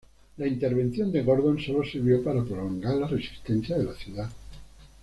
[0.37, 4.31] La intervención de Gordon solo sirvió para prolongar la resistencia de la ciudad.